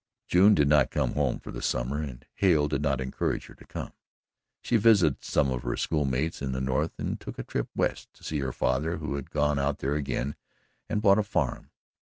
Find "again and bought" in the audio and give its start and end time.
9.93-11.19